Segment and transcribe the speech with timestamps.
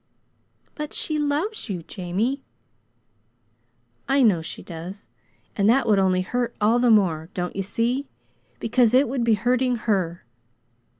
[0.73, 2.43] "But she loves you, Jamie."
[4.09, 5.09] "I know she does
[5.55, 8.07] and that would only hurt all the more don't you see?
[8.59, 10.25] because it would be hurting her.